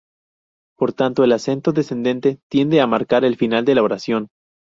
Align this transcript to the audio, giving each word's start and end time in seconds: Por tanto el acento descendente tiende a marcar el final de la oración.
Por 0.79 0.93
tanto 0.93 1.23
el 1.23 1.31
acento 1.31 1.73
descendente 1.73 2.39
tiende 2.49 2.81
a 2.81 2.87
marcar 2.87 3.23
el 3.23 3.35
final 3.35 3.65
de 3.65 3.75
la 3.75 3.83
oración. 3.83 4.29